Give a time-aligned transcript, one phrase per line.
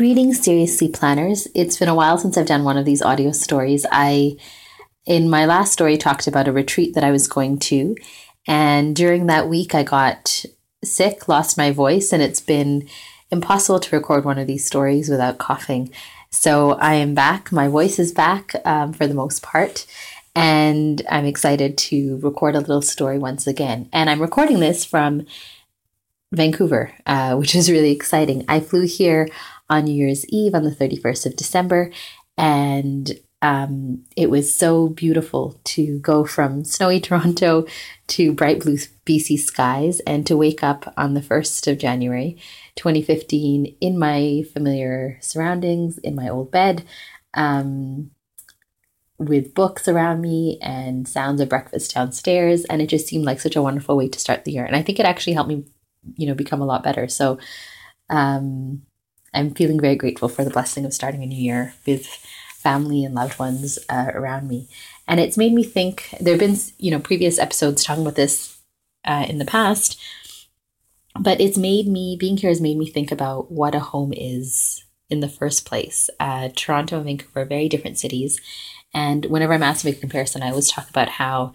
[0.00, 1.46] Greetings, seriously planners.
[1.54, 3.84] It's been a while since I've done one of these audio stories.
[3.92, 4.38] I,
[5.04, 7.94] in my last story, talked about a retreat that I was going to,
[8.48, 10.46] and during that week, I got
[10.82, 12.88] sick, lost my voice, and it's been
[13.30, 15.92] impossible to record one of these stories without coughing.
[16.30, 17.52] So I am back.
[17.52, 19.84] My voice is back um, for the most part,
[20.34, 23.90] and I'm excited to record a little story once again.
[23.92, 25.26] And I'm recording this from
[26.32, 28.46] Vancouver, uh, which is really exciting.
[28.48, 29.28] I flew here
[29.70, 31.90] on New Year's Eve on the 31st of December,
[32.36, 37.66] and um, it was so beautiful to go from snowy Toronto
[38.08, 42.36] to bright blue BC skies and to wake up on the 1st of January
[42.76, 46.84] 2015 in my familiar surroundings, in my old bed,
[47.32, 48.10] um,
[49.16, 52.64] with books around me and sounds of breakfast downstairs.
[52.66, 54.64] And it just seemed like such a wonderful way to start the year.
[54.64, 55.64] And I think it actually helped me
[56.16, 57.38] you know become a lot better so
[58.08, 58.82] um,
[59.34, 62.06] i'm feeling very grateful for the blessing of starting a new year with
[62.54, 64.68] family and loved ones uh, around me
[65.08, 68.58] and it's made me think there have been you know previous episodes talking about this
[69.04, 69.98] uh, in the past
[71.18, 74.84] but it's made me being here has made me think about what a home is
[75.08, 78.40] in the first place uh, toronto and vancouver are very different cities
[78.92, 81.52] and whenever i'm asked to make a comparison i always talk about how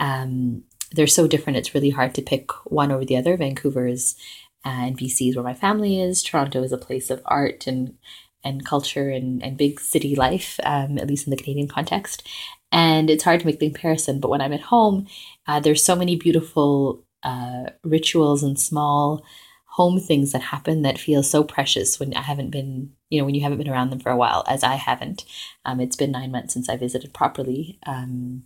[0.00, 0.64] um,
[0.94, 1.56] they're so different.
[1.56, 3.36] It's really hard to pick one over the other.
[3.36, 4.16] Vancouver is
[4.64, 6.22] and BC is where my family is.
[6.22, 7.96] Toronto is a place of art and
[8.44, 12.26] and culture and, and big city life, um, at least in the Canadian context.
[12.72, 14.18] And it's hard to make the comparison.
[14.18, 15.06] But when I'm at home,
[15.46, 19.24] uh, there's so many beautiful uh, rituals and small
[19.66, 23.34] home things that happen that feel so precious when I haven't been, you know, when
[23.34, 25.24] you haven't been around them for a while, as I haven't.
[25.64, 27.78] Um, it's been nine months since I visited properly.
[27.86, 28.42] Um,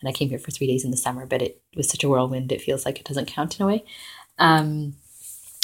[0.00, 2.08] and I came here for three days in the summer, but it was such a
[2.08, 3.84] whirlwind, it feels like it doesn't count in a way.
[4.38, 4.96] Um,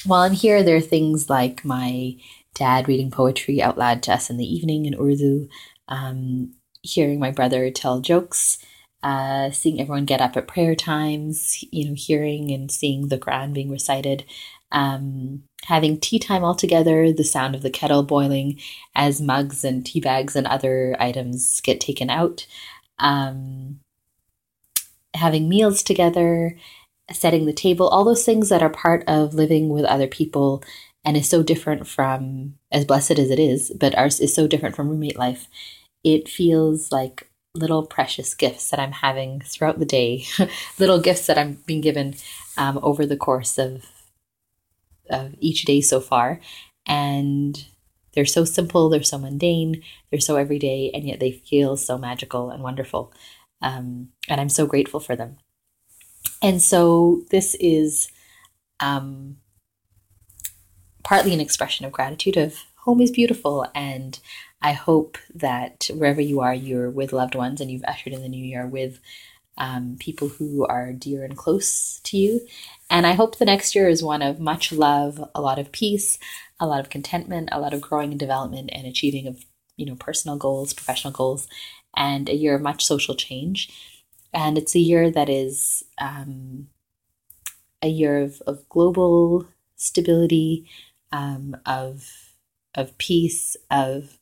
[0.07, 2.17] while I'm here, there are things like my
[2.55, 5.49] dad reading poetry out loud to us in the evening in Urdu,
[5.89, 8.59] um, hearing my brother tell jokes,
[9.03, 13.53] uh, seeing everyone get up at prayer times, you know, hearing and seeing the Quran
[13.53, 14.25] being recited,
[14.73, 18.59] um, having tea time all together, the sound of the kettle boiling
[18.95, 22.47] as mugs and tea bags and other items get taken out.
[22.99, 23.81] Um,
[25.15, 26.57] having meals together,
[27.13, 30.63] setting the table, all those things that are part of living with other people
[31.05, 34.75] and is so different from, as blessed as it is, but ours is so different
[34.75, 35.47] from roommate life.
[36.03, 40.25] It feels like little precious gifts that I'm having throughout the day,
[40.79, 42.15] little gifts that I'm being given
[42.57, 43.87] um, over the course of,
[45.09, 46.41] of each day so far.
[46.87, 47.65] And
[48.13, 52.51] they're so simple, they're so mundane, they're so everyday, and yet they feel so magical
[52.51, 53.13] and wonderful.
[53.63, 55.39] Um, and I'm so grateful for them.
[56.43, 58.09] And so this is
[58.81, 59.39] um,
[61.03, 64.19] partly an expression of gratitude of home is beautiful and
[64.63, 68.29] I hope that wherever you are, you're with loved ones and you've ushered in the
[68.29, 68.99] new year with
[69.59, 72.41] um, people who are dear and close to you.
[72.91, 76.19] And I hope the next year is one of much love, a lot of peace,
[76.61, 79.45] a lot of contentment, a lot of growing and development and achieving of
[79.77, 81.49] you know personal goals, professional goals,
[81.97, 83.71] and a year of much social change.
[84.37, 86.69] And it's a year that is um,
[87.83, 90.69] a year of, of global stability,
[91.11, 92.09] um, of
[92.75, 94.19] of peace, of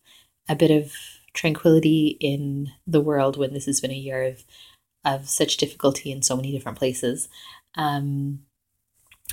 [0.49, 0.93] a bit of
[1.33, 4.45] tranquility in the world when this has been a year of
[5.05, 7.29] of such difficulty in so many different places.
[7.75, 8.41] Um,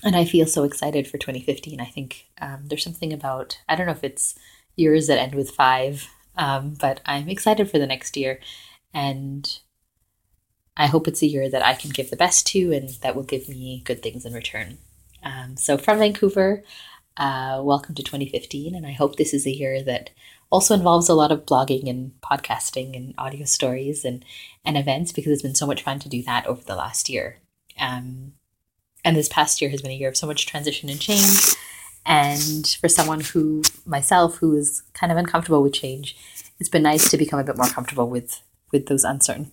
[0.04, 1.80] and I feel so excited for 2015.
[1.80, 4.36] I think um, there's something about I don't know if it's
[4.76, 8.40] years that end with five um, but I'm excited for the next year.
[8.94, 9.60] And
[10.78, 13.24] I hope it's a year that I can give the best to and that will
[13.24, 14.78] give me good things in return.
[15.24, 16.64] Um, so, from Vancouver,
[17.18, 18.74] uh, welcome to 2015.
[18.74, 20.12] And I hope this is a year that
[20.50, 24.26] also involves a lot of blogging and podcasting and audio stories and,
[24.66, 27.38] and events because it's been so much fun to do that over the last year.
[27.80, 28.34] Um,
[29.04, 31.56] and this past year has been a year of so much transition and change.
[32.06, 36.18] And for someone who, myself, who is kind of uncomfortable with change,
[36.60, 38.42] it's been nice to become a bit more comfortable with
[38.72, 39.52] with those uncertain,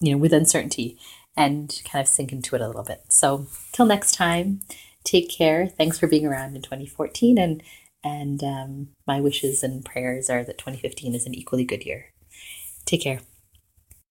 [0.00, 0.98] you know, with uncertainty
[1.36, 3.02] and kind of sink into it a little bit.
[3.08, 4.62] So till next time,
[5.04, 5.68] take care.
[5.68, 7.62] Thanks for being around in 2014, and
[8.04, 12.12] and um, my wishes and prayers are that 2015 is an equally good year.
[12.84, 13.20] Take care.